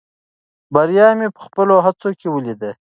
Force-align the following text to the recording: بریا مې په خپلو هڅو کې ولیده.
بریا 0.73 1.07
مې 1.17 1.27
په 1.35 1.39
خپلو 1.45 1.75
هڅو 1.85 2.09
کې 2.19 2.27
ولیده. 2.31 2.71